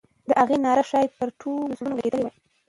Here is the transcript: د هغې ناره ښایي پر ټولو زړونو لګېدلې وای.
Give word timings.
د 0.27 0.29
هغې 0.41 0.57
ناره 0.65 0.83
ښایي 0.89 1.09
پر 1.17 1.29
ټولو 1.41 1.75
زړونو 1.77 1.97
لګېدلې 1.99 2.23
وای. 2.23 2.35